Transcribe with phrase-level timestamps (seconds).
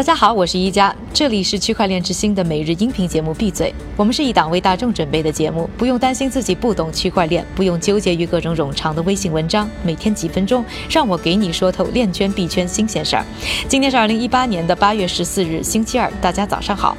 [0.00, 3.68] 大家好，我是一加，这里是区块链之星的每日音频节目《闭嘴》。
[3.98, 9.68] 我们是一档为大众准备的节目，不用担心自己不懂区块链，不用纠结于各种冗长的微信文章。
[9.84, 13.22] 每天几分钟，让我给你说透链圈币圈新鲜事儿。
[13.68, 16.96] 今天是二零一八年的八月十四日，星期二，大家早上好。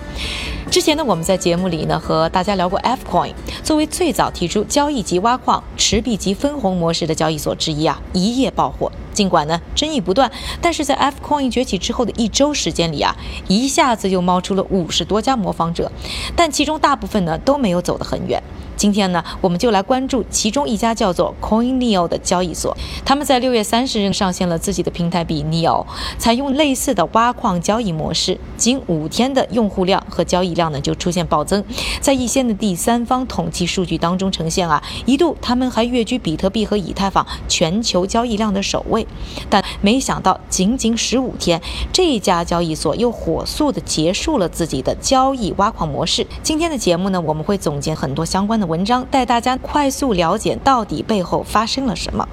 [0.72, 8.89] 之前呢，我们在节目里呢和大家聊过 F Coin，作为最早提出交易级挖矿、持币级分红模式的交易所之一啊，一夜爆火。
[9.12, 10.32] 尽管呢争议不断，
[10.62, 13.14] 但是在 F Coin 崛起之后的一周时间里啊，
[13.50, 15.92] 一下子就冒出了五十多家模仿者，
[16.38, 18.42] 但其中大部分呢都没有走得很远。
[18.82, 22.76] 今天呢，我们就来关注其中一家叫做 CoinNeo 的交易所。
[23.06, 25.86] 他们在六月三十日上线了自己的平台币 Neo，
[26.18, 31.64] 采用类似的挖矿交易模式，仅五天的用户量和交易量呢就出现暴增。
[32.00, 39.06] 在一些的第三方统计数据当中呈现啊，一度他们还跃居比特币和以太坊全球交易量的首位。
[39.48, 41.62] 但没想到，仅仅十五天，
[41.94, 46.26] 这家交易所又火速的结束了自己的交易挖矿模式。
[46.42, 48.70] 今天的节目呢，我们会总结很多相关的。
[48.72, 52.25] 文章带大家快速了解到底背后发生了什么。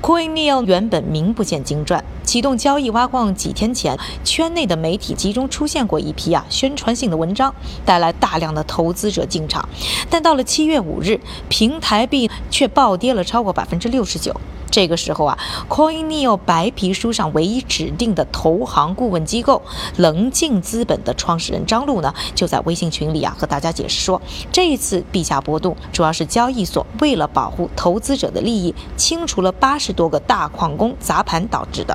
[0.00, 7.54] CoinNeo 原本名不见经传，启动交易挖矿几天前，圈内的媒体集中出现过一批啊宣传性的文章，
[7.84, 9.68] 带来大量的投资者进场。
[10.08, 11.20] 但到了七月五日，
[11.50, 14.34] 平台币却暴跌了超过百分之六十九。
[14.72, 19.60] 这个时候啊，CoinNeo 白皮书上唯一指定的投行顾问机构
[19.98, 31.94] 棱镜资本的创始人张璐呢，就在微信群里啊和大家解释说，这一次币价波动主要是交易所为了保护投资者的利益，清除了八十多个大矿工砸盘导致的。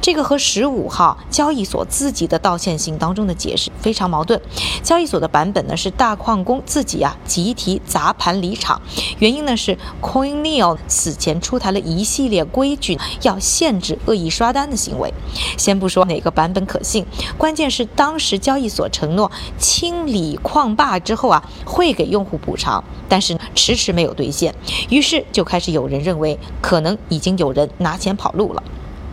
[0.00, 4.40] 这个和十五号交易所自己的道歉信当中的解释非常矛盾。
[4.84, 8.80] 交易所的版本呢是大矿工自己啊集体砸盘离场，
[9.18, 12.06] 原因呢是 CoinNeo 此前出台了一。
[12.12, 15.10] 系列规矩要限制恶意刷单的行为。
[15.56, 17.06] 先不说哪个版本可信，
[17.38, 24.54] 关键是当时交易所承诺清理矿坝之后啊，会给用户补偿，但是迟迟没有兑现。
[24.90, 28.62] 于是就开始有人认为，可能已经有人拿钱跑路了。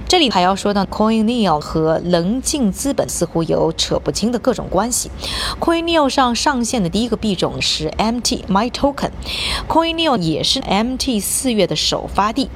[0.07, 5.11] 这里还要说到，CoinNeo 和棱镜资本似乎有扯不清的各种关系。
[5.59, 12.49] CoinNeo 上上线的第一个币种是 MT My Token，CoinNeo 也是 MT 四月的首发地。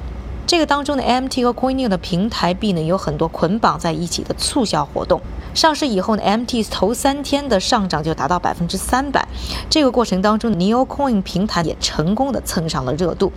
[0.46, 5.20] 这个当中的 MT 和 CoinNeo 的平台币呢，有很多捆绑在一起的促销活动。
[5.54, 9.26] 上市以后呢，MT 头三天的上涨就达到百分之三百。
[9.70, 13.32] 这个过程当中，NeoCoin 平台也成功的蹭上了热度。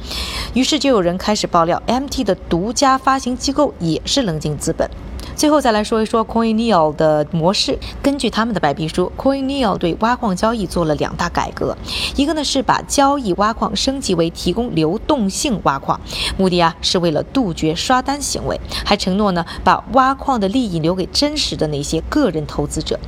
[0.54, 4.90] 于是就有人开始爆料，MT 的独家发行机构也是棱镜资本。
[5.38, 7.78] 最后再来说一说 CoinNeo 的模式。
[8.02, 11.78] 根据他们的白皮书，CoinNeo 对挖矿交易做了两大改革，
[12.16, 16.02] 一个呢是把交易挖矿升级为提供流动性挖矿，
[16.38, 23.00] 目的啊是为了杜绝刷单行为，还承诺呢把挖矿的利益留给真实的那些个人投资者。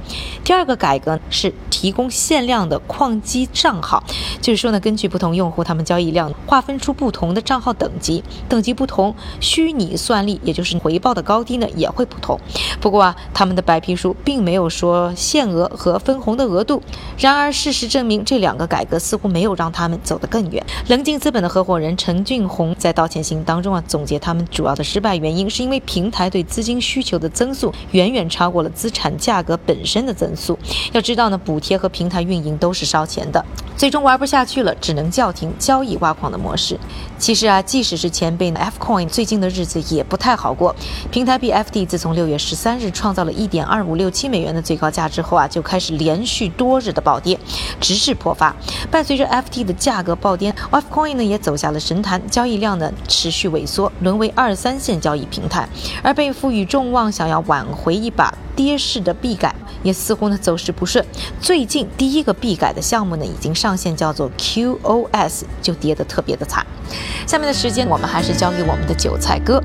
[0.43, 4.03] 第二个改革是提供限量的矿机账号，
[4.39, 12.18] 就是说呢根据不同用户他们交易量划分出不同的账号等级，等级不同，虚拟算力也就是回报的高低呢也会不。
[12.19, 12.39] 同，
[12.79, 16.81] 不过啊，他们的白皮书并没有说限额和分红的额度。
[17.17, 20.63] 然而，事实证明，这两个改革似乎没有让他们走得更远。
[20.87, 30.57] 棱镜资本的合伙人陈俊宏在道歉信当中啊，总结他们主要的失败原因，是因为平台对资金需求的增速远远超过了资产价格本身的增速。
[30.91, 33.43] 要知道呢，补贴和平台运营都是烧钱的，
[33.75, 36.79] 最终玩不下去了，只能叫停交易挖矿的模式。
[37.17, 40.73] 其实啊，即使是前辈呢 Fcoin，最近的日子也不太好过。
[41.11, 47.39] 平台币 FT 自从从六月十三日创造了一点二五六七美元的最高价之后啊，就开始连续多日的暴跌，
[47.79, 48.55] 直至破发。
[48.89, 55.69] 伴随着 FT 的价格暴跌，Fcoin 呢也走下了神坛，交易量呢持续萎缩，沦为二三线交易平台。
[56.01, 59.53] 而被赋予众望，想要挽回一把跌势的币改，
[59.83, 61.05] 也似乎呢走势不顺。
[61.39, 66.65] 最近第一个币改的项目呢已经上线，叫做 QOS，就跌得特别的惨。
[67.27, 69.61] 下面的时间，我们还是交给我们的韭菜哥。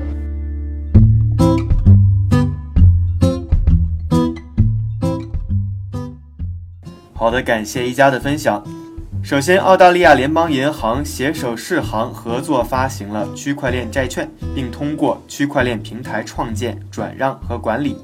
[7.17, 8.61] 好的，感谢一家的分享。
[9.23, 17.97] 首先，澳大利亚联邦银行携手世行合作发行了区块链债券，并通过区块链平台创建、转让和管理。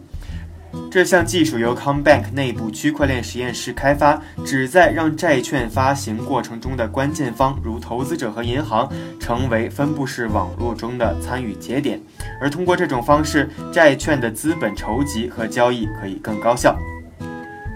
[0.90, 12.02] 这项技术由 Combank 内部区块链实验室开发，旨在让债券发行过程中的关键方，如投资者和银行，成为分布式网络中的参与节点。
[12.40, 16.74] 而通过这种方式，债券的资本筹集和交易可以更高效。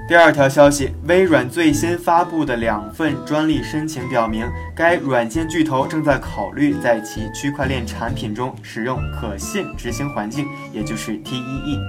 [0.08, 11.80] 第二条消息，微软最新发布的两份专利申请表明，该软件巨头正在考虑在其区块链产品中使用可信执行环境，也就是 TEE。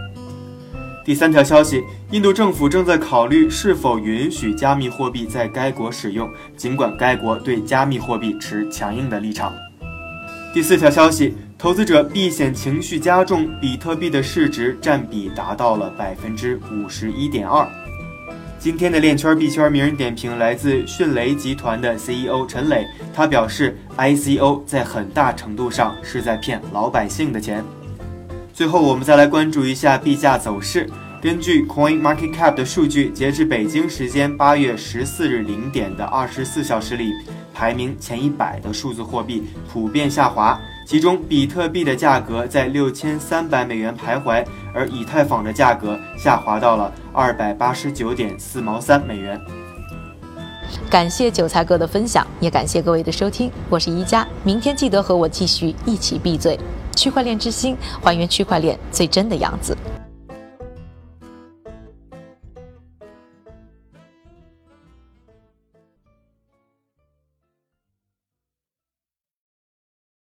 [1.05, 6.27] 第三条消息，印度政府正在考虑是否允许加密货币在该国使用，
[6.57, 9.53] 尽管该国对加密货币持强硬的立场。
[10.55, 17.69] 第四条消息，投资者避险情绪加重，比特币的市值占比达到了百分之五十一点二。
[18.67, 22.85] 今天的链圈币圈名人点评来自迅雷集团的 CEO 陈磊，
[23.15, 27.65] 他表示，ICO 在很大程度上是在骗老百姓的钱。
[28.53, 30.91] 最后，我们再来关注一下币价走势。
[31.23, 37.11] 根据 Coin Market Cap 的数据，截至北京时间八月十四日零点的二十四小时里，
[37.55, 40.61] 排名前一百的数字货币普遍下滑。
[40.87, 49.41] 其中，比特币的价格在六千三百美元徘徊，而以太坊的价格下滑到了二百八十九点四毛三美元。
[50.91, 53.51] 感谢韭菜哥的分享，也感谢各位的收听。
[53.71, 56.59] 我是宜家，明天记得和我继续一起闭嘴。
[56.95, 59.77] 区块链之心，还原区块链最真的样子。